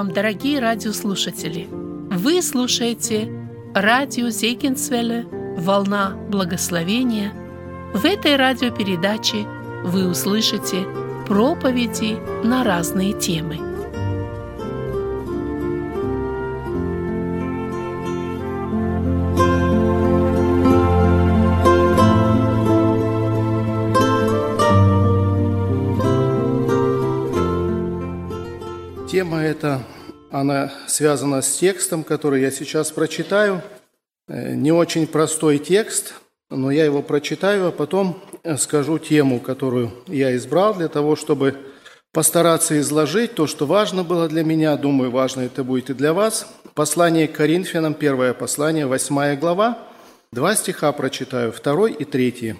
[0.00, 1.68] вам, дорогие радиослушатели!
[1.70, 3.30] Вы слушаете
[3.74, 5.26] радио Зейкинсвелле
[5.58, 7.34] «Волна благословения».
[7.92, 9.46] В этой радиопередаче
[9.84, 10.86] вы услышите
[11.26, 13.58] проповеди на разные темы–
[29.20, 29.82] Тема эта,
[30.30, 33.60] она связана с текстом, который я сейчас прочитаю.
[34.26, 36.14] Э, не очень простой текст,
[36.48, 38.18] но я его прочитаю, а потом
[38.56, 41.54] скажу тему, которую я избрал для того, чтобы
[42.12, 44.74] постараться изложить то, что важно было для меня.
[44.78, 46.46] Думаю, важно это будет и для вас.
[46.72, 49.86] Послание к Коринфянам, первое послание, восьмая глава.
[50.32, 52.54] Два стиха прочитаю, второй и третий.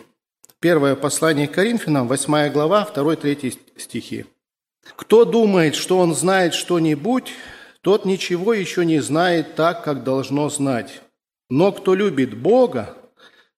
[0.61, 4.27] Первое послание к Коринфянам, восьмая глава, второй, третий стихи.
[4.83, 7.33] Кто думает, что он знает что-нибудь,
[7.83, 11.01] тот ничего еще не знает так, как должно знать.
[11.49, 12.97] Но кто любит Бога,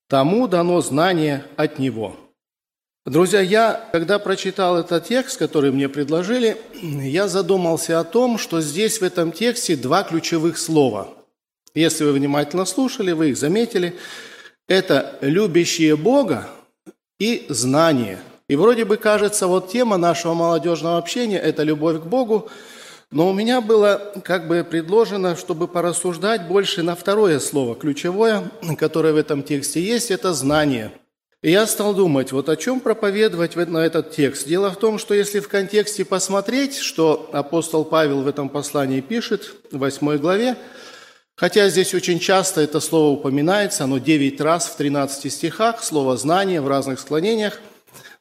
[0.09, 2.17] тому дано знание от Него.
[3.05, 8.99] Друзья, я, когда прочитал этот текст, который мне предложили, я задумался о том, что здесь
[8.99, 11.09] в этом тексте два ключевых слова.
[11.75, 13.99] Если вы внимательно слушали, вы их заметили.
[14.69, 16.49] Это «любящие Бога»
[17.19, 18.21] и «знание».
[18.49, 22.51] И вроде бы кажется, вот тема нашего молодежного общения– это любовь к Богу,
[23.11, 29.13] но у меня было как бы предложено, чтобы порассуждать больше на второе слово, ключевое, которое
[29.13, 30.93] в этом тексте есть, это знание.
[31.43, 34.47] И я стал думать, вот о чем проповедовать на этот текст.
[34.47, 39.53] Дело в том, что если в контексте посмотреть, что апостол Павел в этом послании пишет,
[39.71, 40.57] в 8 главе,
[41.35, 46.61] хотя здесь очень часто это слово упоминается, оно 9 раз в 13 стихах, слово «знание»
[46.61, 47.61] в разных склонениях–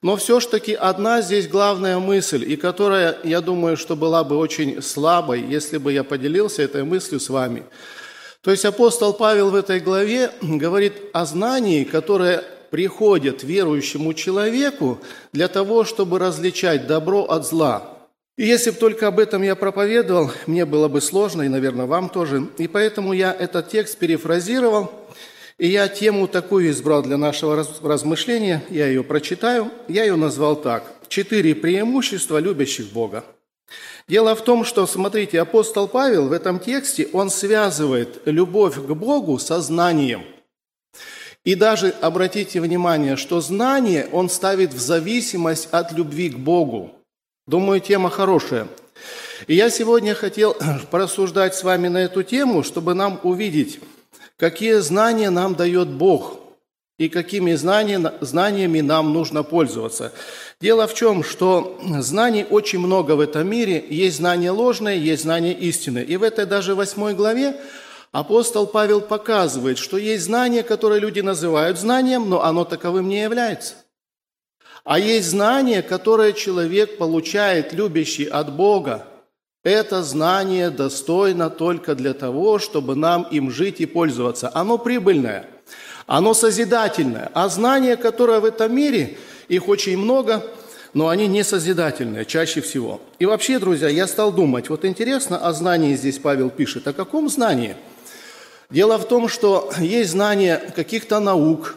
[0.02, 5.42] но все-таки одна здесь главная мысль, и которая, я думаю, что была бы очень слабой,
[5.42, 7.64] если бы я поделился этой мыслью с вами.
[8.42, 15.00] То есть апостол Павел в этой главе говорит о знании, которое приходит верующему человеку
[15.34, 17.84] для того, чтобы различать добро от зла.
[18.38, 22.10] И если бы только об этом я проповедовал, мне было бы сложно, и, наверное, вам
[22.10, 22.48] тоже.
[22.58, 24.92] И поэтому я этот текст перефразировал–
[25.62, 29.72] и я тему такую избрал для нашего размышления, я ее прочитаю.
[29.88, 30.92] Я ее назвал так.
[31.08, 33.24] «Четыре преимущества любящих Бога».
[34.08, 39.38] Дело в том, что, смотрите, апостол Павел в этом тексте, он связывает любовь к Богу
[39.38, 40.24] со знанием.
[41.44, 46.92] И даже обратите внимание, что знание он ставит в зависимость от любви к Богу.
[47.46, 48.68] Думаю, тема хорошая.
[49.46, 50.58] И я сегодня хотел
[50.90, 53.80] порассуждать с вами на эту тему, чтобы нам увидеть,
[54.42, 56.40] какие знания нам дает Бог
[56.98, 60.14] и какими знаниями нам нужно пользоваться.
[60.60, 63.86] Дело в чем, что знаний очень много в этом мире.
[63.88, 66.00] Есть знания ложные, есть знания истины.
[66.00, 67.56] И в этой даже восьмой главе
[68.12, 73.76] апостол Павел показывает, что есть знания, которые люди называют знанием, но оно таковым не является.
[74.84, 79.06] А есть знания, которые человек получает, любящий от Бога,
[79.64, 84.50] это знание достойно только для того, чтобы нам им жить и пользоваться.
[84.54, 85.46] Оно прибыльное,
[86.08, 87.30] оно созидательное.
[87.34, 89.18] А знания, которые в этом мире,
[89.48, 90.44] их очень много,
[90.94, 93.02] но они не созидательные чаще всего.
[93.20, 96.88] И вообще, друзья, я стал думать, вот интересно, о знании здесь Павел пишет.
[96.88, 97.76] О каком знании?
[98.70, 101.76] Дело в том, что есть знания каких-то наук,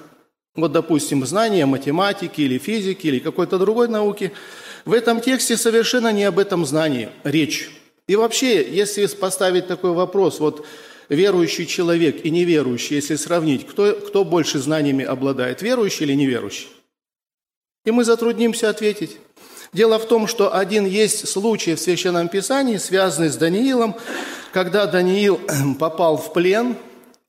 [0.55, 4.33] вот, допустим, знания математики или физики или какой-то другой науки–
[4.85, 7.71] в этом тексте совершенно не об этом знании речь.
[8.07, 10.67] И вообще, если поставить такой вопрос, вот
[11.09, 16.69] верующий человек и неверующий, если сравнить, кто, кто больше знаниями обладает, верующий или неверующий?
[17.87, 19.19] И мы затруднимся ответить.
[19.73, 23.97] Дело в том, что один есть случай в Священном Писании, связанный с Даниилом,
[24.53, 25.41] когда Даниил
[25.79, 26.77] попал в плен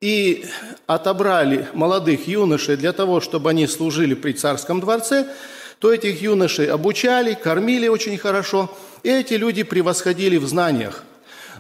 [0.02, 0.46] и
[0.88, 5.26] отобрали молодых юношей для того, чтобы они служили при царском дворце–
[5.86, 11.04] то этих юношей обучали, кормили очень хорошо, и эти люди превосходили в знаниях.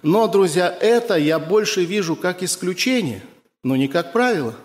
[0.02, 3.22] Но, друзья, это я больше вижу как исключение,
[3.64, 4.56] но не как правило.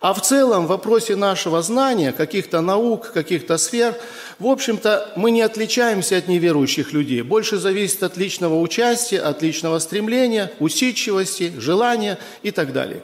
[0.00, 3.94] А в целом в вопросе нашего знания, каких-то наук, каких-то сфер,
[4.38, 7.20] в общем-то, мы не отличаемся от неверующих людей.
[7.20, 13.02] Больше зависит от личного участия, от личного стремления, усидчивости, желания и так далее.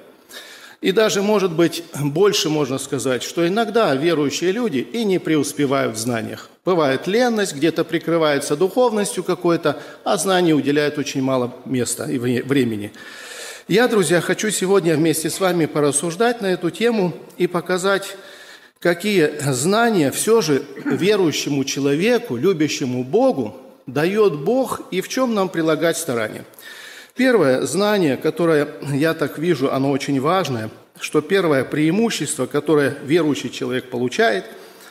[0.80, 5.98] И даже, может быть, больше можно сказать, что иногда верующие люди и не преуспевают в
[5.98, 6.50] знаниях.
[6.64, 12.92] Бывает ленность, где-то прикрывается духовностью какой-то, а знания уделяют очень мало места и времени.
[13.68, 18.16] Я, друзья, хочу сегодня вместе с вами порассуждать на эту тему и показать,
[18.78, 23.56] какие знания все же верующему человеку, любящему Богу,
[23.86, 26.44] дает Бог и в чем нам прилагать старания.
[27.16, 30.70] Первое знание, которое я так вижу, оно очень важное,
[31.00, 34.44] что первое преимущество, которое верующий человек получает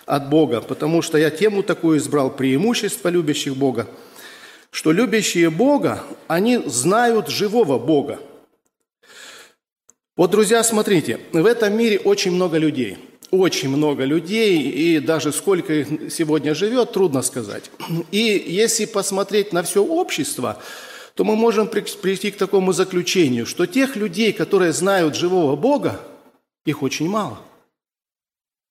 [0.07, 3.87] от Бога, потому что я тему такую избрал, преимущество любящих Бога,
[4.71, 8.19] что любящие Бога, они знают живого Бога.
[10.17, 12.97] Вот, друзья, смотрите, в этом мире очень много людей–
[13.31, 17.69] очень много людей, и даже сколько их сегодня живет, трудно сказать.
[18.11, 20.61] И если посмотреть на все общество,
[21.15, 25.99] то мы можем прийти к такому заключению, что тех людей, которые знают живого Бога,
[26.65, 27.39] их очень мало.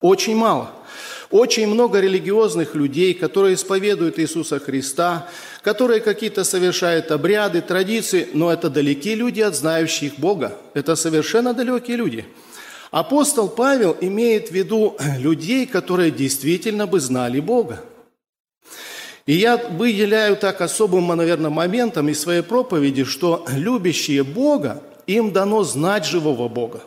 [0.00, 0.70] Очень мало.
[1.31, 5.29] Очень много религиозных людей, которые исповедуют Иисуса Христа,
[5.62, 10.56] которые какие-то совершают обряды, традиции, но это далекие люди от знающих Бога.
[10.75, 12.25] Это совершенно далекие люди–
[12.94, 17.81] Апостол Павел имеет в виду людей, которые действительно бы знали Бога.
[19.26, 25.65] И я выделяю так особым, наверное, моментом из своей проповеди, что любящие Бога, им дано
[25.65, 26.82] знать живого Бога.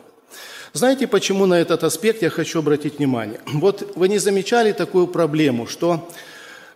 [0.72, 3.40] Знаете, почему на этот аспект я хочу обратить внимание?
[3.46, 6.08] Вот вы не замечали такую проблему, что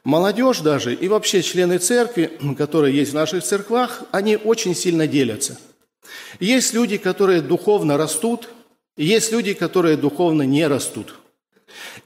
[0.03, 5.59] молодежь даже и вообще члены церкви, которые есть в наших церквах, они очень сильно делятся.
[6.41, 8.49] Есть люди, которые духовно растут–
[8.97, 11.15] есть люди, которые духовно не растут.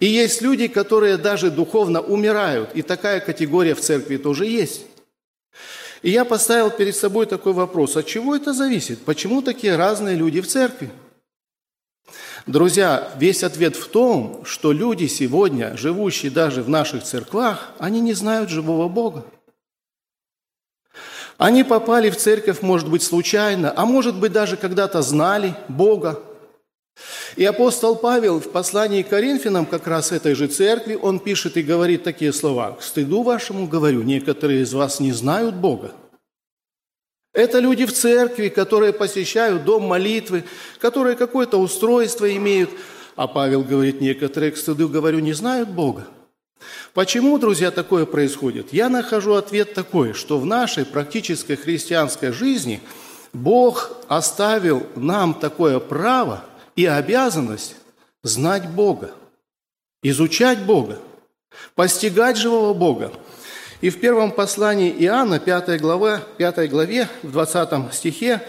[0.00, 2.70] И есть люди, которые даже духовно умирают.
[2.74, 4.82] И такая категория в церкви тоже есть.
[6.02, 9.04] И я поставил перед собой такой вопрос, от чего это зависит?
[9.04, 10.90] Почему такие разные люди в церкви?
[12.46, 18.12] Друзья, весь ответ в том, что люди сегодня, живущие даже в наших церквах, они не
[18.12, 19.24] знают живого Бога.
[21.38, 26.22] Они попали в церковь, может быть, случайно, а может быть, даже когда-то знали Бога,
[27.36, 31.62] и апостол Павел в послании к Коринфянам, как раз этой же церкви, он пишет и
[31.62, 32.72] говорит такие слова.
[32.72, 35.92] «К стыду вашему говорю, некоторые из вас не знают Бога».
[37.34, 40.44] Это люди в церкви, которые посещают дом молитвы,
[40.78, 42.70] которые какое-то устройство имеют.
[43.14, 46.06] А Павел говорит, некоторые, к стыду говорю, не знают Бога.
[46.94, 48.72] Почему, друзья, такое происходит?
[48.72, 52.80] Я нахожу ответ такой, что в нашей практической христианской жизни
[53.34, 56.42] Бог оставил нам такое право–
[56.76, 57.74] и обязанность
[58.22, 59.10] знать Бога,
[60.02, 60.98] изучать Бога,
[61.74, 63.12] постигать живого Бога.
[63.80, 68.42] И в первом послании Иоанна, 5 глава, 5 главе, в 20 стихе,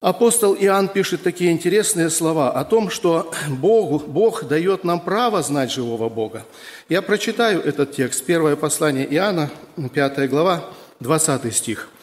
[0.00, 5.72] апостол Иоанн пишет такие интересные слова о том, что Богу, Бог дает нам право знать
[5.72, 6.44] живого Бога.
[6.88, 10.64] Я прочитаю этот текст, первое послание Иоанна, 5 глава,
[11.00, 11.88] 20 стих–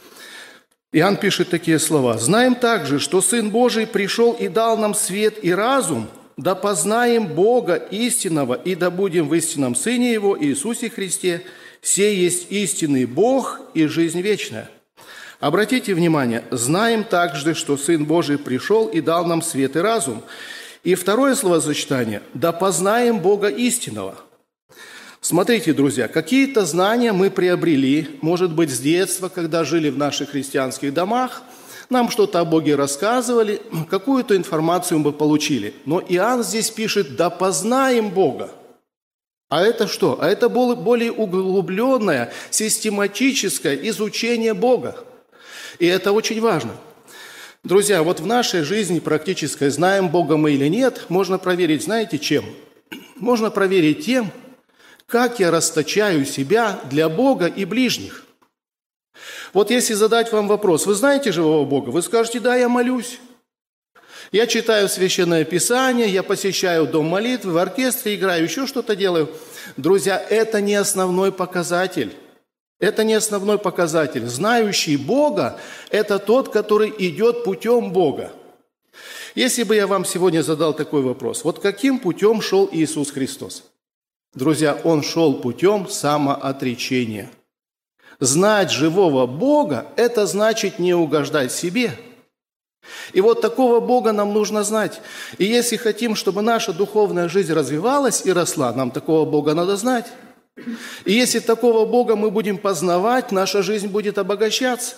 [0.91, 2.17] Иоанн пишет такие слова.
[2.17, 7.75] «Знаем также, что Сын Божий пришел и дал нам свет и разум, да познаем Бога
[7.75, 11.43] истинного, и да будем в истинном Сыне Его, Иисусе Христе.
[11.79, 14.69] Все есть истинный Бог и жизнь вечная».
[15.39, 20.23] Обратите внимание, знаем также, что Сын Божий пришел и дал нам свет и разум.
[20.83, 24.15] И второе словосочетание– «да познаем Бога истинного».
[25.21, 30.93] Смотрите, друзья, какие-то знания мы приобрели, может быть, с детства, когда жили в наших христианских
[30.93, 31.43] домах,
[31.89, 35.73] нам что-то о Боге рассказывали, какую-то информацию мы получили.
[35.85, 38.51] Но Иоанн здесь пишет «да познаем Бога».
[39.49, 40.19] А это что?
[40.21, 45.03] А это более углубленное, систематическое изучение Бога.
[45.79, 46.71] И это очень важно.
[47.63, 52.45] Друзья, вот в нашей жизни практической, знаем Бога мы или нет, можно проверить, знаете, чем?
[53.15, 54.31] Можно проверить тем,
[55.09, 58.25] как я расточаю себя для Бога и ближних.
[59.53, 61.89] Вот если задать вам вопрос, вы знаете живого Бога?
[61.89, 63.19] Вы скажете, да, я молюсь.
[64.31, 69.29] Я читаю Священное Писание, я посещаю дом молитвы, в оркестре играю, еще что-то делаю.
[69.75, 72.15] Друзья, это не основной показатель.
[72.79, 74.27] Это не основной показатель.
[74.27, 78.31] Знающий Бога– это тот, который идет путем Бога.
[79.33, 83.63] Если бы я вам сегодня задал такой вопрос, вот каким путем шел Иисус Христос?
[84.33, 87.31] Друзья, он шел путем самоотречения.
[88.19, 91.97] Знать живого Бога– это значит не угождать себе.
[93.13, 95.01] И вот такого Бога нам нужно знать.
[95.37, 100.05] И если хотим, чтобы наша духовная жизнь развивалась и росла, нам такого Бога надо знать.
[101.05, 104.95] И если такого Бога мы будем познавать, наша жизнь будет обогащаться.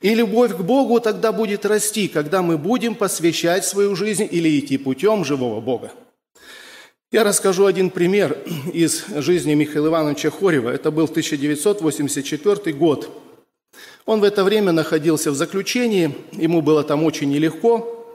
[0.00, 4.78] И любовь к Богу тогда будет расти, когда мы будем посвящать свою жизнь или идти
[4.78, 5.92] путем живого Бога.
[7.12, 8.38] Я расскажу один пример
[8.72, 10.70] из жизни Михаила Ивановича Хорева.
[10.70, 13.10] Это был 1984 год.
[14.06, 18.06] Он в это время находился в заключении, ему было там очень нелегко.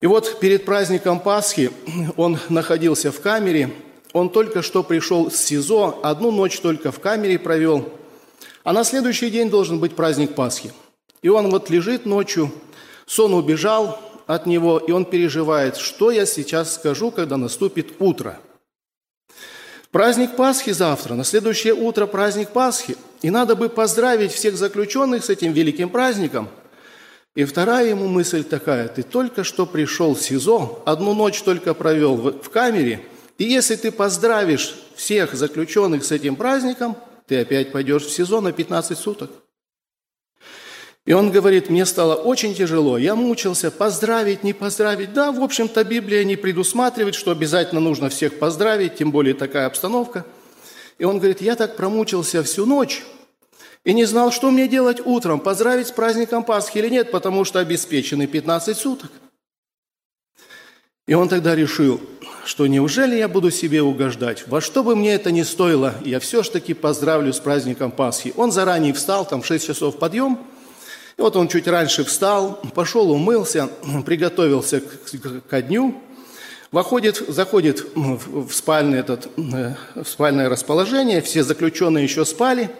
[0.00, 1.70] И вот перед праздником Пасхи
[2.16, 3.72] он находился в камере,
[4.12, 7.88] он только что пришел с СИЗО, одну ночь только в камере провел,
[8.64, 10.72] а на следующий день должен быть праздник Пасхи.
[11.22, 12.50] И он вот лежит ночью,
[13.06, 18.38] сон убежал от него, и он переживает, что я сейчас скажу, когда наступит утро.
[19.90, 22.96] Праздник Пасхи завтра, на следующее утро праздник Пасхи.
[23.22, 26.48] И надо бы поздравить всех заключенных с этим великим праздником.
[27.34, 32.16] И вторая ему мысль такая, ты только что пришел в СИЗО, одну ночь только провел
[32.16, 33.04] в камере–
[33.40, 36.94] и если ты поздравишь всех заключенных с этим праздником,
[37.26, 39.30] ты опять пойдешь в сезон на 15 суток.
[41.10, 45.12] И он говорит, мне стало очень тяжело, я мучился, поздравить, не поздравить.
[45.12, 50.24] Да, в общем-то, Библия не предусматривает, что обязательно нужно всех поздравить, тем более такая обстановка.
[50.98, 53.02] И он говорит, я так промучился всю ночь,
[53.82, 57.58] и не знал, что мне делать утром, поздравить с праздником Пасхи или нет, потому что
[57.58, 59.10] обеспечены 15 суток.
[61.08, 62.00] И он тогда решил,
[62.44, 64.46] что неужели я буду себе угождать?
[64.46, 68.32] Во что бы мне это ни стоило, я все ж таки поздравлю с праздником Пасхи.
[68.36, 70.38] Он заранее встал, там в 6 часов подъем,
[71.20, 73.68] и вот он чуть раньше встал, пошел, умылся,
[74.06, 76.00] приготовился к, ко дню,
[76.72, 82.70] выходит, заходит в, спальный этот, э, в спальное расположение, все заключенные еще спали,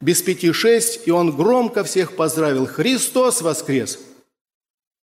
[0.00, 3.98] без пяти шесть, и он громко всех поздравил «Христос воскрес!»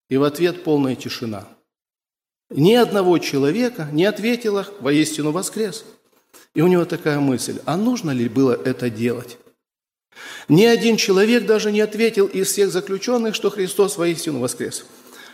[0.07, 1.50] И в ответ полная тишина–
[2.50, 5.83] ни одного человека не ответило «воистину воскрес».
[6.55, 9.38] И у него такая мысль, а нужно ли было это делать?
[10.47, 14.85] Ни один человек даже не ответил из всех заключенных, что Христос воистину воскрес.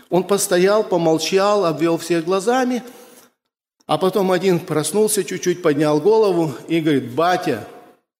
[0.09, 2.83] Он постоял, помолчал, обвел всех глазами,
[3.87, 7.67] а потом один проснулся, чуть-чуть поднял голову и говорит, «Батя,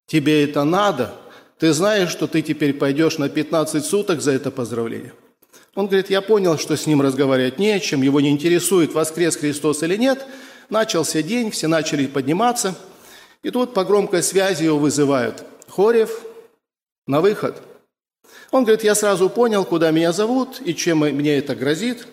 [0.06, 1.14] тебе это надо?
[1.58, 5.12] Ты знаешь, что ты теперь пойдешь на 15 суток за это поздравление?»
[5.76, 9.36] Он говорит, я понял, что с ним разговаривать не о чем, его не интересует, воскрес
[9.36, 10.26] Христос или нет.
[10.70, 12.74] Начался день, все начали подниматься.
[13.42, 15.44] И тут по громкой связи его вызывают.
[15.68, 16.22] Хорев,
[17.06, 17.62] на выход.
[18.50, 22.06] Он говорит, я сразу понял, куда меня зовут и чем мне это грозит.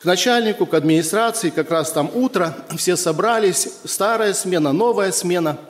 [0.00, 5.58] К начальнику, к администрации, как раз там утро, все собрались, старая смена, новая смена–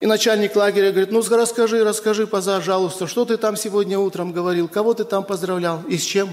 [0.00, 4.94] и начальник лагеря говорит, ну расскажи, расскажи, пожалуйста, что ты там сегодня утром говорил, кого
[4.94, 6.30] ты там поздравлял и с чем?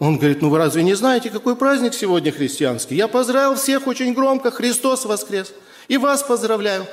[0.00, 2.96] Он говорит, ну вы разве не знаете, какой праздник сегодня христианский?
[2.96, 5.52] Я поздравил всех очень громко, Христос воскрес.
[5.88, 6.86] И вас поздравляю.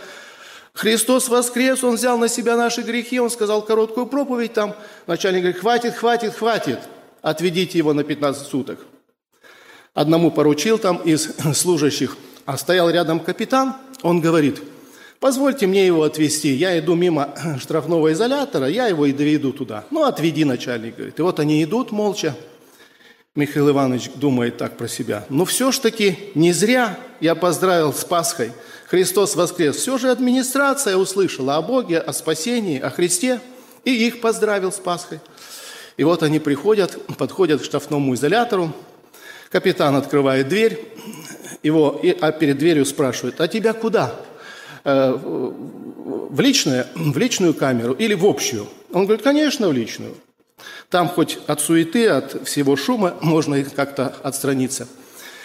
[0.73, 4.75] Христос воскрес, Он взял на себя наши грехи, Он сказал короткую проповедь там.
[5.07, 6.79] Начальник говорит, хватит, хватит, хватит,
[7.21, 8.79] отведите его на 15 суток.
[9.93, 14.61] Одному поручил там из служащих, а стоял рядом капитан, он говорит–
[15.21, 16.51] Позвольте мне его отвезти.
[16.51, 19.85] Я иду мимо штрафного изолятора, я его и доведу туда.
[19.91, 21.19] Ну, отведи, начальник говорит.
[21.19, 22.35] И вот они идут молча.
[23.35, 25.23] Михаил Иванович думает так про себя.
[25.29, 28.51] Но все ж таки не зря я поздравил с Пасхой.
[28.91, 29.77] Христос воскрес.
[29.77, 33.39] Все же администрация услышала о Боге, о спасении, о Христе.
[33.85, 35.21] И их поздравил с Пасхой.
[35.95, 38.73] И вот они приходят, подходят к штрафному изолятору.
[39.49, 40.77] Капитан открывает дверь,
[41.63, 44.13] его, а перед дверью спрашивает, а тебя куда?
[44.83, 48.67] Э, в, личное, в личную камеру или в общую?
[48.91, 50.17] Он говорит, конечно, в личную.
[50.89, 54.89] Там хоть от суеты, от всего шума можно как-то отстраниться.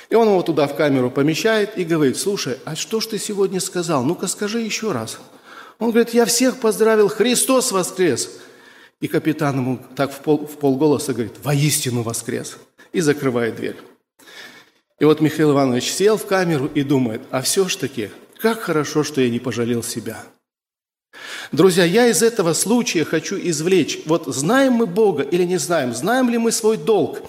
[0.08, 3.60] И он его туда в камеру помещает и говорит, слушай, а что ж ты сегодня
[3.60, 4.04] сказал?
[4.04, 5.18] Ну-ка скажи еще раз.
[5.78, 8.30] Он говорит, я всех поздравил, Христос воскрес.
[9.00, 12.56] И капитан ему так в, пол, в полголоса говорит, воистину воскрес.
[12.92, 13.76] И закрывает дверь.
[14.98, 19.02] И вот Михаил Иванович сел в камеру и думает, а все ж таки как хорошо,
[19.04, 20.24] что я не пожалел себя.
[21.52, 26.28] Друзья, я из этого случая хочу извлечь, вот знаем мы Бога или не знаем, знаем
[26.30, 27.20] ли мы свой долг.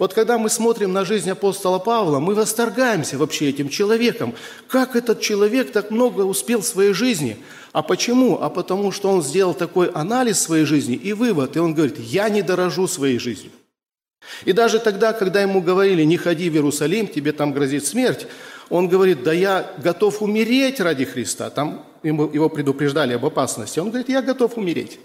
[0.00, 4.34] Вот когда мы смотрим на жизнь апостола Павла, мы восторгаемся вообще этим человеком.
[4.66, 7.36] Как этот человек так много успел в своей жизни?
[7.72, 8.40] А почему?
[8.40, 11.54] А потому что он сделал такой анализ своей жизни и вывод.
[11.54, 13.52] И он говорит, я не дорожу своей жизнью.
[14.46, 18.26] И даже тогда, когда ему говорили, не ходи в Иерусалим, тебе там грозит смерть,
[18.70, 21.50] он говорит, да я готов умереть ради Христа.
[21.50, 23.78] Там его предупреждали об опасности.
[23.80, 24.98] Он говорит, я готов умереть.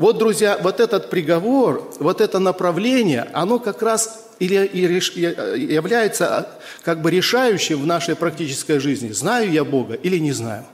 [0.00, 6.48] Вот, друзья, вот этот приговор, вот это направление, оно как раз является
[6.82, 9.12] как бы решающим в нашей практической жизни.
[9.12, 10.64] Знаю я Бога или не знаю.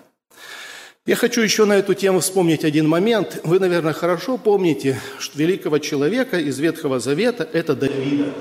[1.06, 3.40] Я хочу еще на эту тему вспомнить один момент.
[3.42, 8.33] Вы, наверное, хорошо помните что великого человека из Ветхого Завета– это Давида.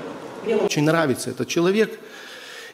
[0.44, 1.90] Мне очень нравится этот человек–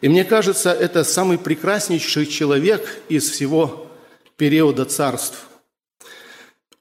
[0.02, 3.86] и мне кажется, это самый прекраснейший человек из всего
[4.36, 5.46] периода царств.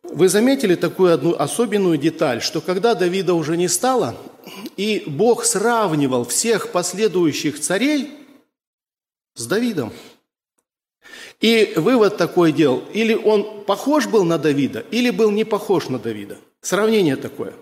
[0.04, 4.16] Вы заметили такую одну особенную деталь, что когда Давида уже не стало,
[4.76, 8.12] и Бог сравнивал всех последующих царей
[9.36, 9.94] с Давидом.
[11.40, 15.98] И вывод такой делал, или он похож был на Давида, или был не похож на
[15.98, 16.38] Давида.
[16.62, 17.54] Сравнение такое.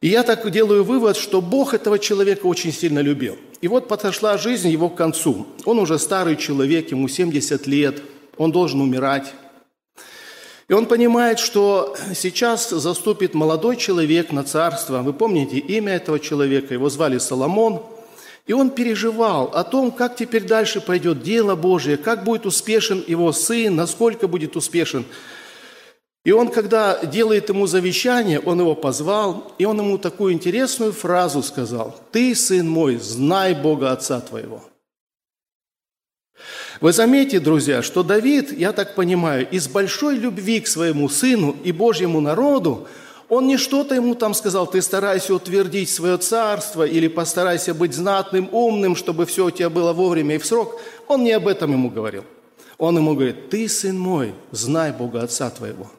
[0.00, 3.36] И я так делаю вывод, что Бог этого человека очень сильно любил.
[3.60, 5.46] И вот подошла жизнь его к концу.
[5.66, 8.02] Он уже старый человек, ему 70 лет,
[8.38, 9.34] он должен умирать.
[10.70, 15.02] И он понимает, что сейчас заступит молодой человек на царство.
[15.02, 17.82] Вы помните имя этого человека, его звали Соломон–
[18.50, 23.30] и он переживал о том, как теперь дальше пойдет дело Божие, как будет успешен его
[23.32, 25.04] сын, насколько будет успешен.
[26.24, 31.44] И он, когда делает ему завещание, он его позвал, и он ему такую интересную фразу
[31.44, 31.96] сказал.
[32.10, 34.64] «Ты, сын мой, знай Бога Отца твоего».
[36.80, 41.72] Вы заметите, друзья, что Давид, я так понимаю, из большой любви к своему сыну и
[41.72, 42.88] Божьему народу,
[43.28, 48.48] он не что-то ему там сказал, ты старайся утвердить свое царство или постарайся быть знатным,
[48.50, 50.80] умным, чтобы все у тебя было вовремя и в срок.
[51.06, 52.24] Он не об этом ему говорил.
[52.78, 55.90] Он ему говорит, ты, сын мой, знай Бога Отца твоего.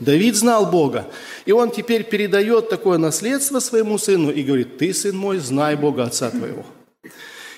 [0.00, 1.06] Давид знал Бога,
[1.46, 6.02] и он теперь передает такое наследство своему сыну и говорит, ты, сын мой, знай Бога
[6.02, 6.66] Отца твоего.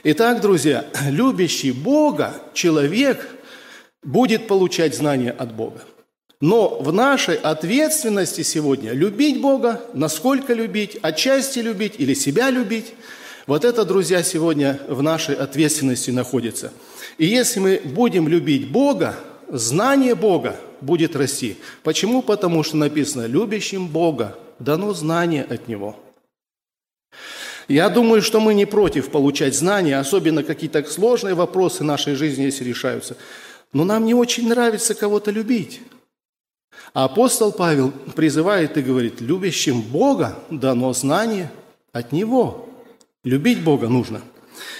[0.06, 3.26] Итак, друзья, любящий Бога человек
[4.02, 5.80] будет получать знания от Бога.
[6.42, 12.92] Но в нашей ответственности сегодня любить Бога, насколько любить, отчасти любить или себя любить,
[13.46, 16.70] вот это, друзья, сегодня в нашей ответственности находится.
[17.16, 19.16] И если мы будем любить Бога,
[19.48, 21.56] знание Бога будет расти.
[21.82, 22.20] Почему?
[22.20, 25.96] Потому что написано, любящим Бога дано знание от Него.
[27.68, 32.64] Я думаю, что мы не против получать знания, особенно какие-то сложные вопросы нашей жизни, если
[32.64, 33.16] решаются.
[33.72, 35.80] Но нам не очень нравится кого-то любить.
[36.92, 41.50] А апостол Павел призывает и говорит, любящим Бога дано знание
[41.92, 42.68] от Него.
[43.24, 44.20] Любить Бога нужно.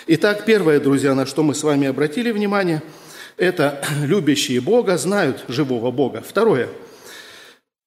[0.06, 2.82] Итак, первое, друзья, на что мы с вами обратили внимание,
[3.36, 6.22] это любящие Бога знают живого Бога.
[6.26, 6.68] Второе.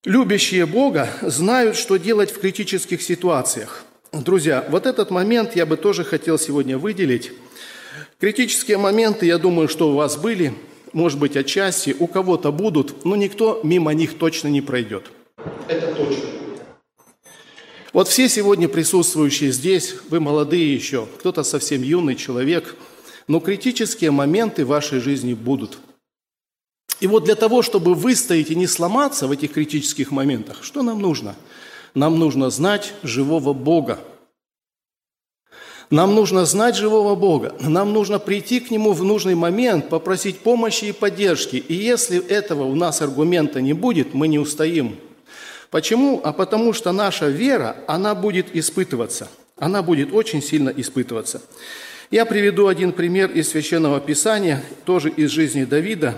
[0.04, 3.84] Любящие Бога знают, что делать в критических ситуациях.
[4.12, 7.32] Друзья, вот этот момент я бы тоже хотел сегодня выделить.
[8.20, 10.54] Критические моменты, я думаю, что у вас были–
[10.93, 15.12] может быть, отчасти, у кого-то будут, но никто мимо них точно не пройдет.
[15.67, 16.24] Это точно.
[17.93, 22.76] Вот все сегодня присутствующие здесь, вы молодые еще, кто-то совсем юный человек,
[23.28, 25.78] но критические моменты в вашей жизни будут.
[27.00, 31.00] И вот для того, чтобы выстоять и не сломаться в этих критических моментах, что нам
[31.00, 31.36] нужно?
[31.93, 34.00] Нам нужно знать живого Бога–
[35.89, 37.56] нам нужно знать живого Бога.
[37.62, 41.56] Нам нужно прийти к Нему в нужный момент, попросить помощи и поддержки.
[41.56, 44.97] И если этого у нас аргумента не будет, мы не устоим.
[45.71, 46.19] Почему?
[46.23, 49.30] А потому что наша вера, она будет испытываться.
[49.58, 51.41] Она будет очень сильно испытываться.
[52.12, 56.15] Я приведу один пример из Священного Писания, тоже из жизни Давида.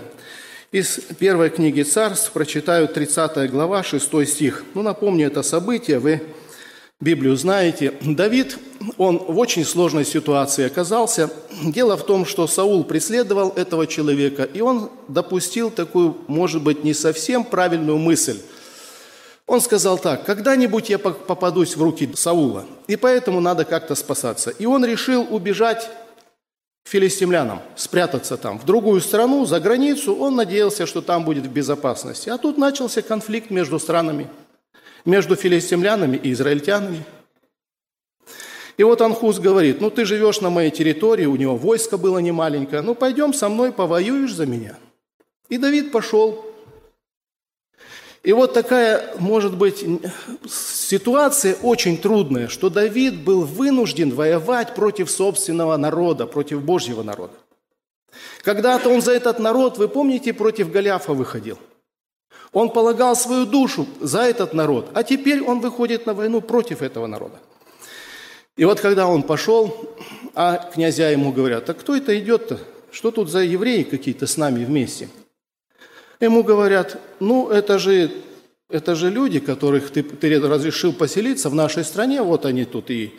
[0.72, 4.64] Из первой книги Царств прочитаю 30 глава, 6 стих.
[4.74, 6.22] Ну, напомню это событие, вы
[7.00, 7.94] Библию знаете.
[8.02, 8.56] Давид,
[8.96, 11.28] он в очень сложной ситуации оказался.
[11.64, 16.94] Дело в том, что Саул преследовал этого человека, и он допустил такую, может быть, не
[16.94, 18.38] совсем правильную мысль.
[19.48, 24.50] Он сказал так, когда-нибудь я попадусь в руки Саула, и поэтому надо как-то спасаться.
[24.50, 25.90] И он решил убежать
[26.90, 30.14] филистимлянам, спрятаться там, в другую страну, за границу.
[30.14, 32.28] Он надеялся, что там будет в безопасности.
[32.28, 34.28] А тут начался конфликт между странами–
[35.04, 37.04] между филистимлянами и израильтянами.
[38.76, 42.82] И вот Анхус говорит, ну ты живешь на моей территории, у него войско было немаленькое,
[42.82, 44.78] ну пойдем со мной, повоюешь за меня.
[45.48, 46.46] И Давид пошел.
[48.22, 49.84] И вот такая, может быть,
[50.48, 57.32] ситуация очень трудная, что Давид был вынужден воевать против собственного народа, против Божьего народа.
[58.42, 61.58] Когда-то он за этот народ, вы помните, против Голиафа выходил–
[62.52, 67.06] он полагал свою душу за этот народ, а теперь он выходит на войну против этого
[67.06, 67.38] народа.
[68.56, 69.94] И вот когда он пошел,
[70.34, 72.58] а князья ему говорят, а кто это идет-то?
[72.90, 75.08] Что тут за евреи какие-то с нами вместе?
[76.20, 78.10] Ему говорят, ну это же,
[78.68, 83.14] это же люди, которых ты, ты разрешил поселиться в нашей стране, вот они тут и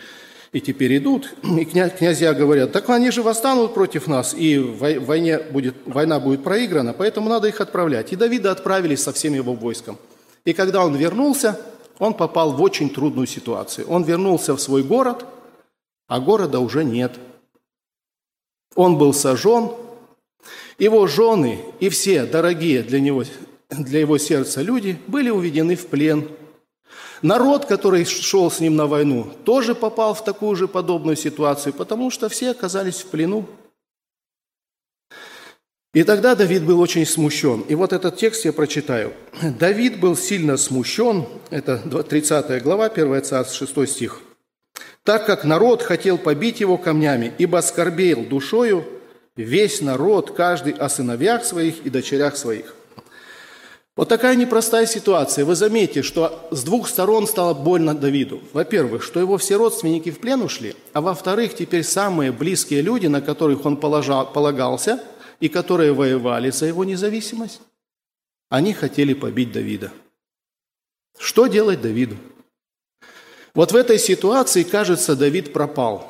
[0.51, 5.75] и теперь идут, и князья говорят, так они же восстанут против нас, и войне будет,
[5.85, 8.11] война будет проиграна, поэтому надо их отправлять.
[8.11, 9.97] И Давида отправили со всем его войском.
[10.43, 11.59] И когда он вернулся,
[11.99, 13.87] он попал в очень трудную ситуацию.
[13.87, 15.25] Он вернулся в свой город,
[16.07, 17.13] а города уже нет.
[18.75, 19.71] Он был сожжен,
[20.77, 23.23] его жены и все дорогие для него,
[23.69, 26.27] для его сердца люди были уведены в плен–
[27.21, 32.09] Народ, который шел с ним на войну, тоже попал в такую же подобную ситуацию, потому
[32.09, 33.45] что все оказались в плену.
[35.93, 37.61] И тогда Давид был очень смущен.
[37.61, 39.13] И вот этот текст я прочитаю.
[39.41, 44.21] «Давид был сильно смущен», это 30 глава, 1 царств, 6 стих,
[45.03, 48.85] «так как народ хотел побить его камнями, ибо оскорбел душою
[49.41, 52.75] весь народ, каждый о сыновьях своих и дочерях своих».
[53.97, 55.43] Вот такая непростая ситуация.
[55.43, 58.41] Вы заметите, что с двух сторон стало больно Давиду.
[58.53, 63.21] Во-первых, что его все родственники в плен ушли, а во-вторых, теперь самые близкие люди, на
[63.21, 64.99] которых он полагался–
[65.41, 67.59] и которые воевали за его независимость,
[68.49, 69.91] они хотели побить Давида.
[71.17, 72.15] Что делать Давиду?
[73.53, 76.09] Вот в этой ситуации, кажется, Давид пропал.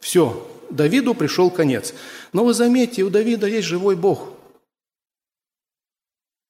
[0.00, 1.94] Все, Давиду пришел конец.
[2.32, 4.28] Но вы заметьте, у Давида есть живой Бог.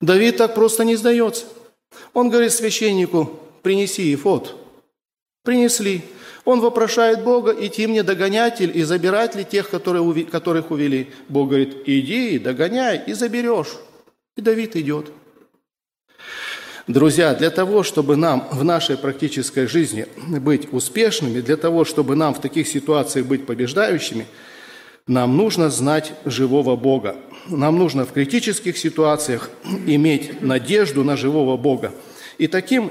[0.01, 1.47] Давид так просто не сдается.
[2.15, 4.57] Он говорит священнику, принеси ифот.
[5.43, 6.03] Принесли.
[6.45, 11.13] Он вопрошает Бога, идти мне догонять и забирать ли тех, которые, которых увели.
[11.29, 13.77] Бог говорит, иди, догоняй и заберешь.
[14.37, 15.13] И Давид идет.
[16.87, 22.35] Друзья, для того, чтобы нам в нашей практической жизни быть успешными, для того, чтобы нам
[22.35, 24.27] в таких ситуациях быть побеждающими,
[25.07, 27.17] нам нужно знать живого Бога.
[27.49, 29.51] Нам нужно в критических ситуациях
[29.87, 31.93] иметь надежду на живого Бога.
[32.39, 32.91] И таким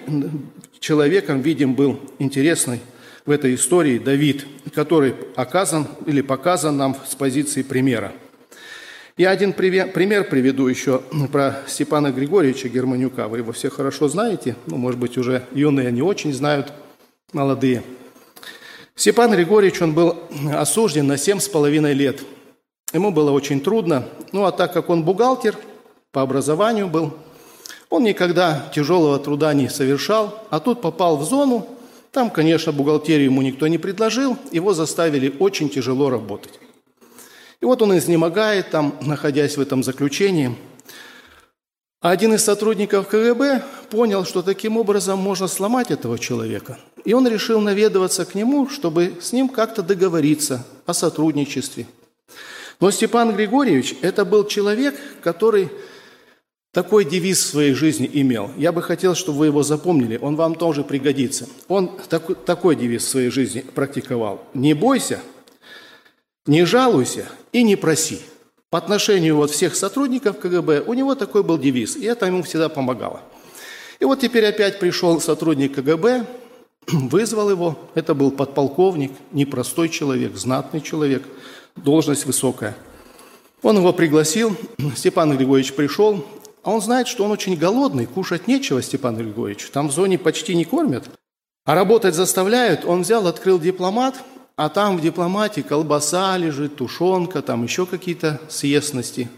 [0.80, 2.82] человеком, видим, был интересный
[3.25, 8.13] в этой истории Давид, который оказан или показан нам с позиции примера.
[9.19, 13.27] Я один пример приведу еще про Степана Григорьевича Германюка.
[13.27, 16.71] Вы его все хорошо знаете, ну, может быть, уже юные не очень знают,
[17.34, 17.84] молодые.
[18.95, 20.15] Степан Григорьевич, он был
[20.53, 22.21] осужден на семь с половиной лет.
[22.93, 24.08] Ему было очень трудно.
[24.32, 25.58] Ну, а так как он бухгалтер,
[26.13, 27.13] по образованию был,
[27.89, 31.67] он никогда тяжелого труда не совершал, а тут попал в зону,
[32.13, 36.58] там, конечно, бухгалтерию ему никто не предложил, его заставили очень тяжело работать.
[37.62, 40.56] И вот он изнемогает там, находясь в этом заключении.
[42.02, 46.80] Один из сотрудников КГБ понял, что таким образом можно сломать этого человека.
[47.04, 51.88] И он решил наведываться к нему, чтобы с ним как-то договориться о сотрудничестве.
[52.80, 55.69] Но Степан Григорьевич– это был человек, который
[56.72, 58.52] такой девиз в своей жизни имел.
[58.56, 61.50] Я бы хотел, чтобы вы его запомнили, он вам тоже пригодится.
[61.67, 64.45] Он такой, такой девиз в своей жизни практиковал.
[64.54, 65.19] «Не бойся,
[66.49, 68.19] не жалуйся и не проси».
[68.69, 72.69] По отношению вот всех сотрудников КГБ у него такой был девиз, и это ему всегда
[72.69, 73.21] помогало.
[73.99, 76.25] И вот теперь опять пришел сотрудник КГБ,
[76.88, 77.79] вызвал его.
[77.95, 81.23] Это был подполковник, непростой человек, знатный человек,
[81.75, 82.75] должность высокая.
[83.63, 84.55] Он его пригласил,
[84.95, 86.23] Степан Григорьевич пришел,
[86.62, 89.69] а он знает, что он очень голодный, кушать нечего, Степан Григорьевич.
[89.71, 91.09] Там в зоне почти не кормят.
[91.65, 92.85] А работать заставляют.
[92.85, 94.15] Он взял, открыл дипломат,
[94.60, 99.30] а там в дипломате колбаса лежит, тушенка, там еще какие-то съестности.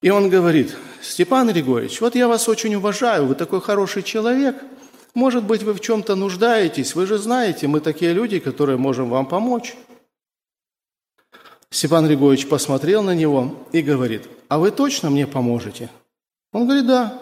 [0.00, 4.62] И он говорит, Степан Григорьевич, вот я вас очень уважаю, вы такой хороший человек.
[5.12, 9.26] Может быть, вы в чем-то нуждаетесь, вы же знаете, мы такие люди, которые можем вам
[9.26, 9.74] помочь.
[11.70, 15.90] Степан Григорьевич посмотрел на него и говорит, а вы точно мне поможете?
[16.52, 17.20] Он говорит, да.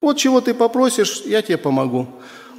[0.00, 2.06] Вот чего ты попросишь, я тебе помогу.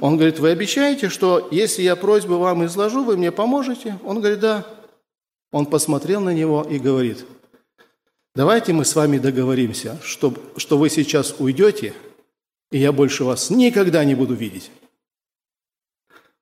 [0.00, 3.98] Он говорит, вы обещаете, что если я просьбу вам изложу, вы мне поможете?
[4.04, 4.66] Он говорит, да.
[5.52, 7.24] Он посмотрел на него и говорит,
[8.34, 11.94] давайте мы с вами договоримся, что, что вы сейчас уйдете,
[12.72, 14.70] и я больше вас никогда не буду видеть.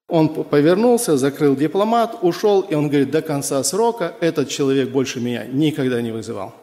[0.08, 5.44] Он повернулся, закрыл дипломат, ушел, и он говорит, до конца срока этот человек больше меня
[5.44, 6.54] никогда не вызывал.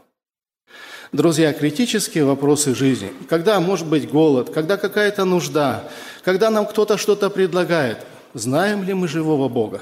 [1.12, 3.12] Друзья, критические вопросы жизни.
[3.28, 5.89] Когда может быть голод, когда какая-то нужда,
[6.24, 7.98] когда нам кто-то что-то предлагает,
[8.36, 9.82] знаем ли мы живого Бога?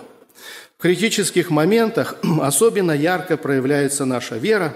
[0.77, 4.73] В критических моментах особенно ярко проявляется наша вера,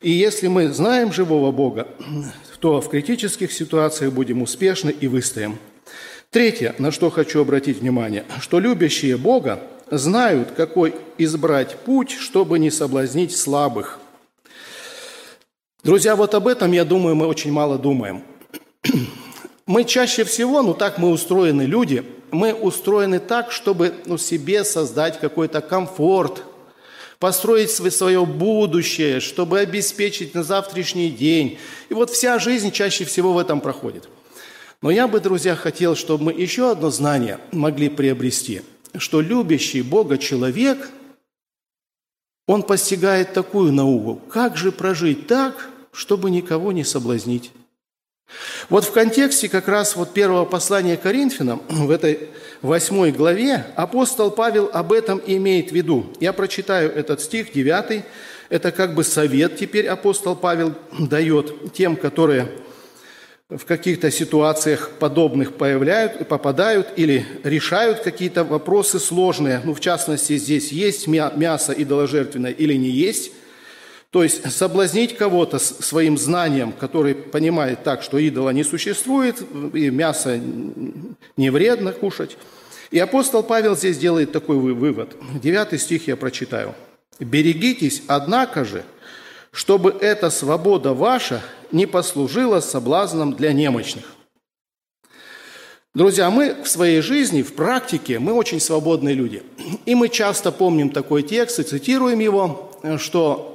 [0.00, 1.86] и если мы знаем живого Бога,
[2.58, 5.56] то в критических ситуациях будем успешны и выстоим.
[6.32, 12.72] Третье, на что хочу обратить внимание, что любящие Бога знают, какой избрать путь, чтобы не
[12.72, 14.00] соблазнить слабых–
[15.86, 18.24] Друзья, вот об этом, я думаю, мы очень мало думаем.
[19.66, 25.20] Мы чаще всего, ну так мы устроены люди, мы устроены так, чтобы ну, себе создать
[25.20, 26.42] какой-то комфорт,
[27.20, 31.58] построить свое будущее, чтобы обеспечить на завтрашний день.
[31.88, 34.08] И вот вся жизнь чаще всего в этом проходит.
[34.82, 38.62] Но я бы, друзья, хотел, чтобы мы еще одно знание могли приобрести,
[38.98, 40.90] что любящий Бога человек,
[42.48, 47.50] он постигает такую науку, как же прожить так, чтобы никого не соблазнить.
[48.68, 52.28] Вот в контексте как раз вот первого послания Коринфянам, в этой
[52.60, 56.06] восьмой главе, апостол Павел об этом имеет в виду.
[56.20, 58.04] Я прочитаю этот стих, 9,
[58.48, 62.48] Это как бы совет теперь апостол Павел дает тем, которые
[63.48, 69.60] в каких-то ситуациях подобных появляют, попадают или решают какие-то вопросы сложные.
[69.64, 73.32] Ну, в частности, здесь есть мясо идоложертвенное или не есть.
[74.16, 79.42] То есть соблазнить кого-то своим знанием, который понимает так, что идола не существует,
[79.74, 80.40] и мясо
[81.36, 82.38] не вредно кушать.
[82.90, 85.14] И апостол Павел здесь делает такой вывод.
[85.42, 86.74] Девятый стих я прочитаю.
[87.20, 88.84] «Берегитесь, однако же,
[89.50, 94.14] чтобы эта свобода ваша не послужила соблазном для немощных».
[95.92, 99.42] Друзья, мы в своей жизни, в практике, мы очень свободные люди.
[99.84, 103.52] И мы часто помним такой текст и цитируем его, что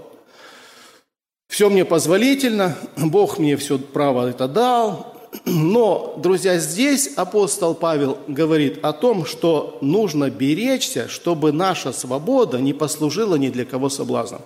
[1.52, 5.18] все мне позволительно, Бог мне все право это дал.
[5.44, 12.72] Но, друзья, здесь апостол Павел говорит о том, что нужно беречься, чтобы наша свобода не
[12.72, 14.42] послужила ни для кого соблазном.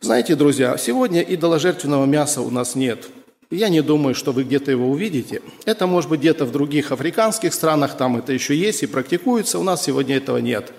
[0.00, 3.08] Знаете, друзья, сегодня идоложертвенного мяса у нас нет.
[3.50, 5.42] Я не думаю, что вы где-то его увидите.
[5.64, 9.58] Это может быть где-то в других африканских странах, там это еще есть и практикуется.
[9.58, 10.72] У нас сегодня этого нет.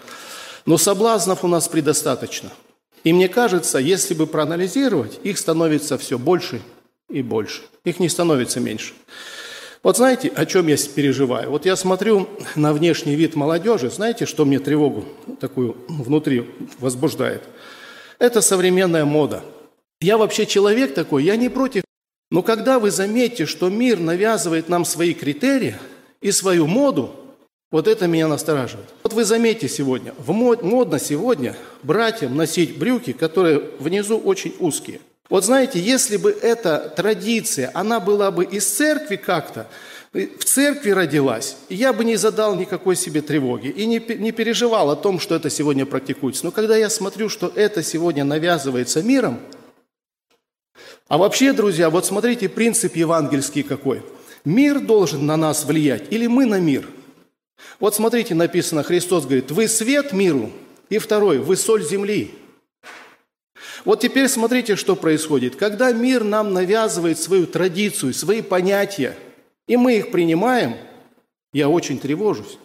[0.65, 2.49] Но соблазнов у нас предостаточно–
[3.07, 6.61] и мне кажется, если бы проанализировать, их становится все больше
[7.09, 7.61] и больше.
[7.85, 8.95] Их не становится меньше.
[9.81, 11.51] Вот знаете, о чем я переживаю?
[11.51, 15.05] Вот я смотрю на внешний вид молодежи, знаете, что мне тревогу
[15.39, 17.43] такую внутри возбуждает?
[18.19, 19.41] Это современная мода.
[20.01, 21.83] Я вообще человек такой, я не против.
[22.29, 25.77] Но когда вы заметите, что мир навязывает нам свои критерии
[26.19, 27.15] и свою моду,
[27.69, 28.87] вот это меня настораживает.
[29.03, 35.01] Вот вы заметите сегодня, в мод, модно сегодня братьям носить брюки, которые внизу очень узкие.
[35.29, 39.67] Вот знаете, если бы эта традиция, она была бы из церкви как-то,
[40.13, 44.95] в церкви родилась, я бы не задал никакой себе тревоги и не, не переживал о
[44.95, 46.45] том, что это сегодня практикуется.
[46.45, 49.39] Но когда я смотрю, что это сегодня навязывается миром,
[51.09, 54.01] а вообще, друзья, вот смотрите, принцип евангельский какой.
[54.45, 56.87] Мир должен на нас влиять или мы на мир–
[57.79, 60.51] вот смотрите, написано, Христос говорит, вы свет миру,
[60.89, 62.33] и второй, вы соль земли.
[63.85, 65.55] Вот теперь смотрите, что происходит.
[65.55, 69.15] Когда мир нам навязывает свою традицию, свои понятия,
[69.67, 70.75] и мы их принимаем,
[71.53, 72.57] я очень тревожусь.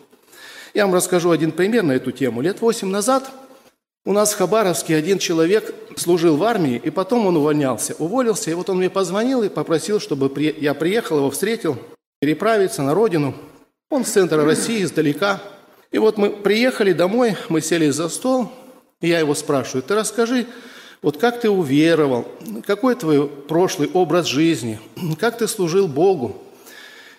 [0.74, 2.40] Я вам расскажу один пример на эту тему.
[2.40, 3.30] Лет восемь назад
[4.04, 7.94] у нас в Хабаровске один человек служил в армии, и потом он увольнялся.
[7.98, 11.78] Уволился, и вот он мне позвонил и попросил, чтобы я приехал, его встретил,
[12.20, 13.34] переправиться на родину–
[13.92, 15.40] он с центра России, издалека.
[15.90, 18.50] И вот мы приехали домой, мы сели за стол,
[19.02, 20.46] и я его спрашиваю, ты расскажи,
[21.02, 22.26] вот как ты уверовал,
[22.66, 24.80] какой твой прошлый образ жизни,
[25.20, 26.42] как ты служил Богу.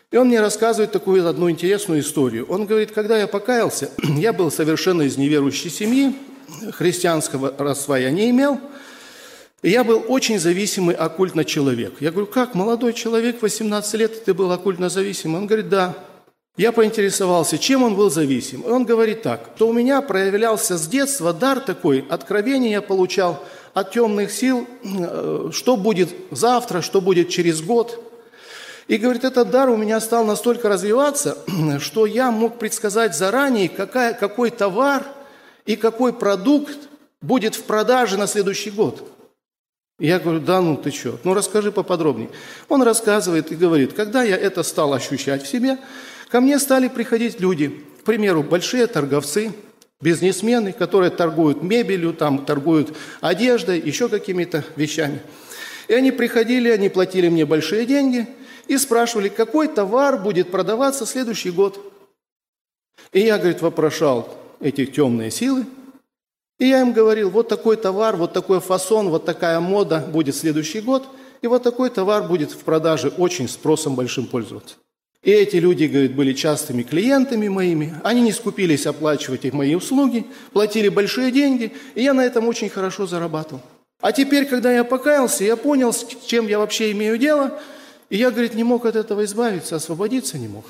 [0.10, 2.48] И он мне рассказывает такую одну интересную историю.
[2.50, 6.16] Он говорит, когда я покаялся, я был совершенно из неверующей семьи,
[6.72, 8.60] христианского родства я не имел,
[9.62, 11.94] я был очень зависимый оккультно человек.
[12.00, 15.38] Я говорю, как, молодой человек, 18 лет, ты был оккультно зависимый?
[15.38, 15.96] Он говорит, да.
[16.56, 18.62] Я поинтересовался, чем он был зависим.
[18.62, 23.44] И он говорит так, что у меня проявлялся с детства дар такой, откровение я получал
[23.74, 28.00] от темных сил, э, что будет завтра, что будет через год.
[28.88, 31.40] И говорит, этот дар у меня стал настолько развиваться,
[31.80, 35.04] что я мог предсказать заранее, какая, какой товар
[35.66, 36.78] и какой продукт
[37.20, 39.10] будет в продаже на следующий год.
[39.98, 42.30] Я говорю, да ну ты что, ну расскажи поподробнее.
[42.70, 45.80] Он рассказывает и говорит, когда я это стал ощущать в себе,
[46.34, 49.54] Ко мне стали приходить люди, к примеру, большие торговцы,
[50.02, 55.22] бизнесмены, которые торгуют мебелью, там, торгуют одеждой, еще какими-то вещами.
[55.88, 58.28] И они приходили, они платили мне большие деньги
[58.68, 61.80] и спрашивали, какой товар будет продаваться следующий год.
[63.12, 65.68] И я, говорит, вопрошал эти темные силы,
[66.58, 70.82] и я им говорил, вот такой товар, вот такой фасон, вот такая мода будет следующий
[70.82, 71.08] год,
[71.44, 74.78] и вот такой товар будет в продаже очень спросом большим пользоваться.
[75.24, 77.96] И эти люди, говорит, были частыми клиентами моими.
[78.04, 82.70] Они не скупились оплачивать их мои услуги, платили большие деньги, и я на этом очень
[82.70, 83.62] хорошо зарабатывал.
[84.02, 87.58] А теперь, когда я покаялся, я понял, с чем я вообще имею дело,
[88.10, 90.66] и я, говорит, не мог от этого избавиться, освободиться не мог.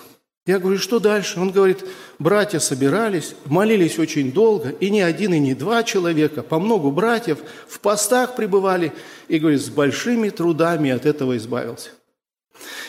[0.45, 1.39] Я говорю, что дальше?
[1.39, 1.83] Он говорит,
[2.19, 7.39] братья собирались, молились очень долго, и не один, и не два человека, по многу братьев,
[7.67, 8.93] в постах пребывали,
[9.29, 11.89] и, говорит, с большими трудами от этого избавился.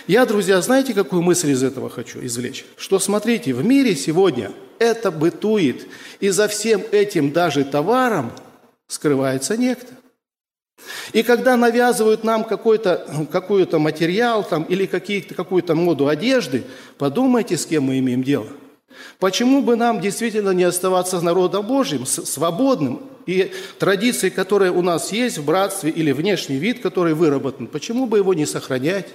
[0.06, 2.66] Я, друзья, знаете, какую мысль из этого хочу извлечь?
[2.76, 5.86] Что, смотрите, в мире сегодня это бытует,
[6.20, 8.32] и за всем этим даже товаром
[8.86, 9.94] скрывается некто.
[11.12, 16.64] И когда навязывают нам какой-то какой материал там, или какую-то моду одежды,
[16.98, 18.48] подумайте, с кем мы имеем дело.
[19.18, 25.38] Почему бы нам действительно не оставаться народом Божьим, свободным, и традиции, которые у нас есть
[25.38, 29.06] в братстве, или внешний вид, который выработан, почему бы его не сохранять?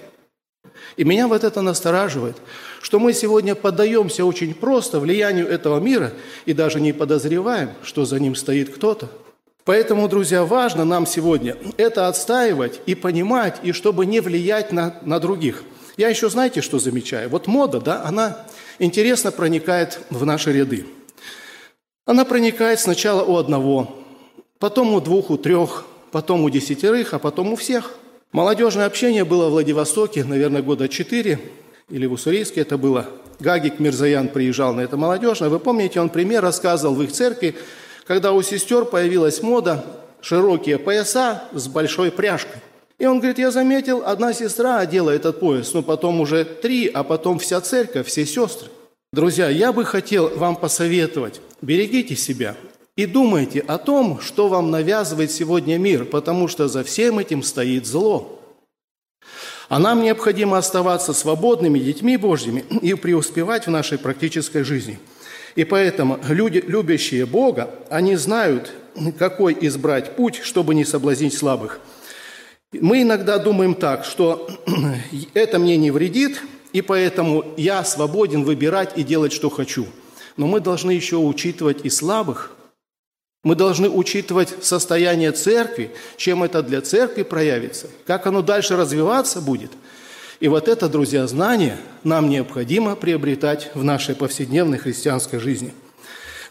[0.96, 2.36] И меня вот это настораживает,
[2.82, 6.12] что мы сегодня поддаемся очень просто влиянию этого мира
[6.46, 9.08] и даже не подозреваем, что за ним стоит кто-то.
[9.64, 15.20] Поэтому, друзья, важно нам сегодня это отстаивать и понимать, и чтобы не влиять на, на
[15.20, 15.64] других.
[15.96, 17.28] Я еще, знаете, что замечаю?
[17.28, 18.46] Вот мода, да, она
[18.78, 20.86] интересно проникает в наши ряды.
[22.06, 23.96] Она проникает сначала у одного,
[24.58, 27.94] потом у двух, у трех, потом у десятерых, а потом у всех.
[28.32, 31.40] Молодежное общение было в Владивостоке, наверное, года четыре,
[31.88, 33.08] или в Уссурийске это было.
[33.40, 35.48] Гагик Мирзаян приезжал на это молодежное.
[35.48, 37.56] Вы помните, он пример рассказывал в их церкви,
[38.06, 39.84] когда у сестер появилась мода
[40.20, 42.60] широкие пояса с большой пряжкой.
[43.00, 47.02] И он говорит, я заметил, одна сестра одела этот пояс, но потом уже три, а
[47.02, 48.68] потом вся церковь, все сестры.
[49.12, 52.54] Друзья, я бы хотел вам посоветовать, берегите себя
[53.00, 57.86] и думайте о том, что вам навязывает сегодня мир, потому что за всем этим стоит
[57.86, 58.40] зло.
[59.68, 64.98] А нам необходимо оставаться свободными детьми Божьими и преуспевать в нашей практической жизни.
[65.54, 68.72] И поэтому люди, любящие Бога, они знают,
[69.18, 71.80] какой избрать путь, чтобы не соблазнить слабых–
[72.72, 74.48] мы иногда думаем так, что
[75.34, 76.40] это мне не вредит,
[76.72, 79.86] и поэтому я свободен выбирать и делать, что хочу.
[80.36, 82.52] Но мы должны еще учитывать и слабых.
[83.42, 89.70] Мы должны учитывать состояние церкви, чем это для церкви проявится, как оно дальше развиваться будет.
[90.40, 95.72] И вот это, друзья, знание нам необходимо приобретать в нашей повседневной христианской жизни.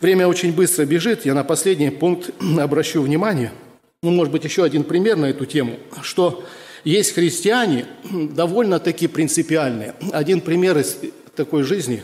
[0.01, 3.51] Время очень быстро бежит, я на последний пункт обращу внимание–
[4.01, 6.45] ну, может быть, еще один пример на эту тему, что
[6.85, 9.93] есть христиане довольно-таки принципиальные.
[10.13, 10.97] Один пример из
[11.35, 12.03] такой жизни.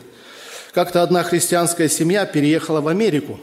[0.73, 3.39] Как-то одна христианская семья переехала в Америку,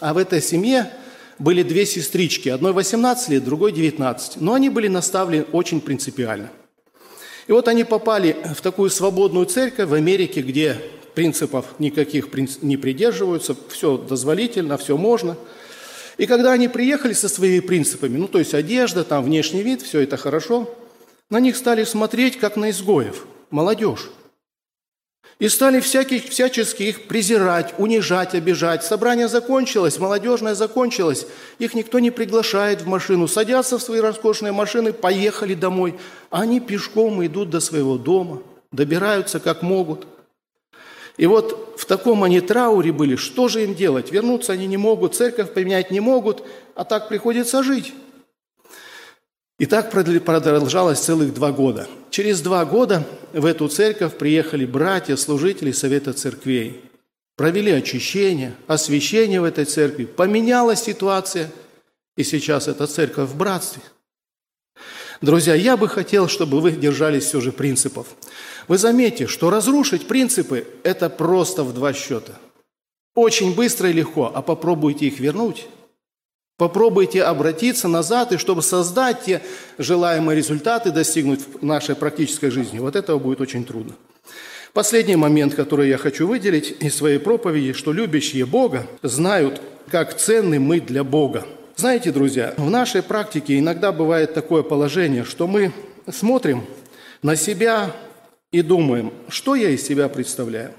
[0.00, 0.90] а в этой семье
[1.38, 4.40] были две сестрички, одной 18 лет, другой 19.
[4.40, 6.50] Но они были наставлены очень принципиально.
[7.46, 10.80] И вот они попали в такую свободную церковь в Америке, где
[11.14, 12.28] принципов никаких
[12.62, 15.36] не придерживаются, все дозволительно, все можно–
[16.18, 20.00] и когда они приехали со своими принципами, ну то есть одежда, там внешний вид, все
[20.00, 20.74] это хорошо,
[21.28, 24.10] на них стали смотреть как на изгоев, молодежь.
[25.38, 28.84] И стали всяких, всячески их презирать, унижать, обижать.
[28.84, 31.26] Собрание закончилось, молодежное закончилось.
[31.58, 33.28] Их никто не приглашает в машину.
[33.28, 35.98] Садятся в свои роскошные машины, поехали домой.
[36.30, 40.06] Они пешком идут до своего дома, добираются как могут–
[41.16, 44.12] и вот в таком они трауре были, что же им делать?
[44.12, 46.42] Вернуться они не могут, церковь поменять не могут,
[46.74, 47.94] а так приходится жить.
[49.58, 51.88] И так продолжалось целых два года.
[52.10, 56.82] Через два года в эту церковь приехали братья, служители Совета церквей.
[57.36, 60.04] Провели очищение, освящение в этой церкви.
[60.04, 61.50] Поменялась ситуация,
[62.16, 63.82] и сейчас эта церковь в братстве.
[65.22, 68.08] Друзья, я бы хотел, чтобы вы держались все же принципов.
[68.68, 72.34] Вы заметите, что разрушить принципы– это просто в два счета.
[73.14, 75.66] Очень быстро и легко, а попробуйте их вернуть.
[76.56, 79.42] Попробуйте обратиться назад, и чтобы создать те
[79.76, 83.94] желаемые результаты, достигнуть в нашей практической жизни, вот этого будет очень трудно.
[84.72, 90.58] Последний момент, который я хочу выделить из своей проповеди, что любящие Бога знают, как ценны
[90.58, 91.46] мы для Бога.
[91.76, 95.72] Знаете, друзья, в нашей практике иногда бывает такое положение, что мы
[96.10, 96.64] смотрим
[97.22, 97.94] на себя,
[98.52, 100.72] и думаем, что я из себя представляю.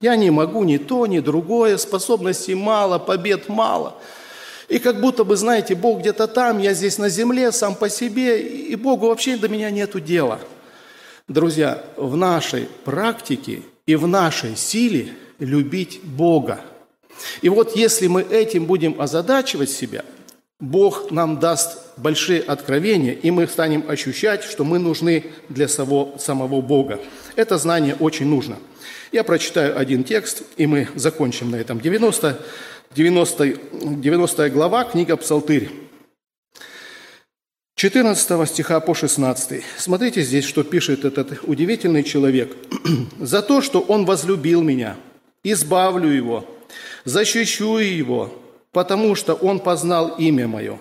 [0.00, 3.96] Я не могу ни то, ни другое, способностей мало, побед мало.
[4.68, 8.40] И как будто бы, знаете, Бог где-то там, я здесь на земле, сам по себе,
[8.42, 10.40] и Богу вообще до меня нету дела.
[11.28, 16.60] Друзья, в нашей практике и в нашей силе любить Бога.
[17.42, 20.04] И вот если мы этим будем озадачивать себя–
[20.58, 26.62] Бог нам даст большие откровения, и мы станем ощущать, что мы нужны для самого, самого
[26.62, 26.98] Бога.
[27.34, 28.56] Это знание очень нужно.
[29.12, 31.78] Я прочитаю один текст, и мы закончим на этом.
[31.78, 32.40] 90,
[32.96, 33.58] 90,
[34.00, 35.68] 90 глава, книга «Псалтырь».
[37.74, 39.62] 14 стиха по 16.
[39.76, 42.56] Смотрите здесь, что пишет этот удивительный человек.
[43.20, 44.96] «За то, что Он возлюбил меня,
[45.44, 46.46] избавлю Его,
[47.04, 48.32] защищу Его,
[48.72, 50.78] потому что он познал имя мое.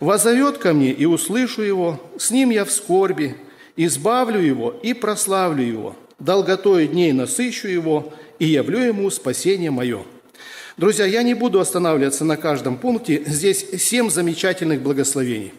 [0.00, 3.36] Возовет ко мне, и услышу его, с ним я в скорби,
[3.76, 5.96] избавлю его и прославлю его.
[6.18, 10.06] Долготой дней насыщу его, и явлю ему спасение мое».
[10.80, 13.22] Друзья, я не буду останавливаться на каждом пункте.
[13.26, 15.52] Здесь семь замечательных благословений.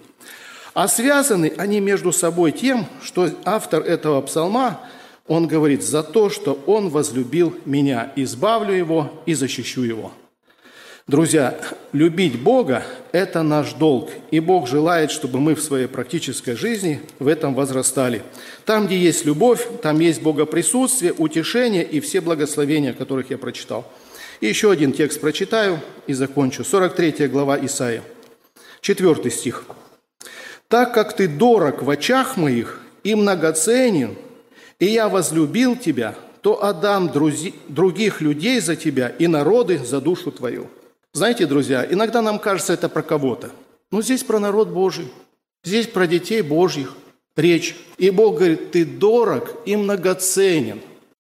[0.74, 4.80] А связаны они между собой тем, что автор этого псалма,
[5.28, 10.12] он говорит, за то, что он возлюбил меня, избавлю его и защищу его.
[11.06, 11.56] Друзья,
[11.92, 17.28] любить Бога– это наш долг, и Бог желает, чтобы мы в своей практической жизни в
[17.28, 18.24] этом возрастали.
[18.66, 23.86] Там, где есть любовь, там есть богоприсутствие, утешение и все благословения, которых я прочитал.
[24.42, 26.64] И еще один текст прочитаю и закончу.
[26.64, 28.04] 43 глава Исаия,
[28.82, 29.66] 4 стих.
[30.68, 34.16] «Так как ты дорог в очах моих и многоценен,
[34.80, 37.12] и я возлюбил тебя, то отдам
[37.68, 40.70] других людей за тебя и народы за душу твою».
[41.14, 43.52] Знаете, друзья, иногда нам кажется это про кого-то.
[43.92, 45.12] Но здесь про народ Божий.
[45.64, 46.96] Здесь про детей Божьих
[47.36, 47.76] речь.
[47.98, 50.80] И Бог говорит, ты дорог и многоценен.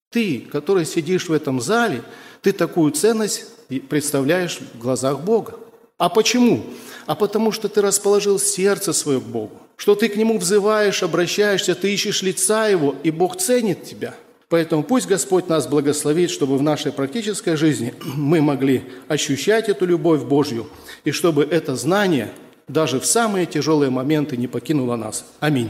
[0.10, 2.04] Ты, который сидишь в этом зале,
[2.42, 3.46] ты такую ценность
[3.90, 5.56] представляешь в глазах Бога.
[5.98, 6.64] А почему?
[7.06, 11.76] А потому что ты расположил сердце свое к Богу, что ты к Нему взываешь, обращаешься,
[11.76, 14.16] ты ищешь лица Его, и Бог ценит тебя–
[14.52, 20.24] Поэтому пусть Господь нас благословит, чтобы в нашей практической жизни мы могли ощущать эту любовь
[20.24, 20.68] Божью,
[21.06, 22.34] и чтобы это знание
[22.68, 25.26] даже в самые тяжелые моменты не покинуло нас.
[25.40, 25.70] Аминь.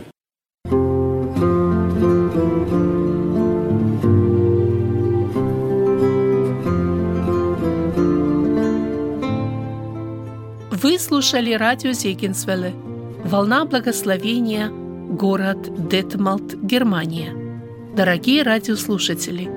[11.02, 12.74] Слушали радио Зегенсвелле
[13.26, 17.36] «Волна благословения», город Детмалт, Германия–
[17.96, 19.50] Дорогие радиослушатели,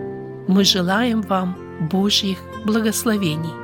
[0.49, 1.57] мы желаем вам
[1.89, 3.64] Божьих благословений.